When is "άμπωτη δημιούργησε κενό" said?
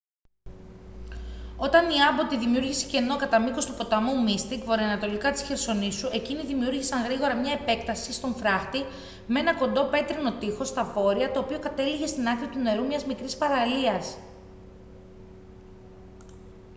2.09-3.15